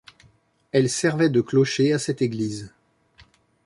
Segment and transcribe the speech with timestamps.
[0.71, 2.73] Elle servait de clocher à cette église.